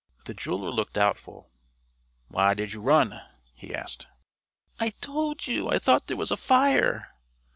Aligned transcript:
The 0.25 0.33
jeweler 0.33 0.71
looked 0.71 0.93
doubtful. 0.93 1.51
"Why 2.27 2.55
did 2.55 2.73
you 2.73 2.81
run?" 2.81 3.21
he 3.53 3.71
asked. 3.71 4.07
"I 4.79 4.89
told 4.99 5.45
you, 5.45 5.69
I 5.69 5.77
thought 5.77 6.07
there 6.07 6.17
was 6.17 6.31
a 6.31 6.37
fire." 6.37 7.13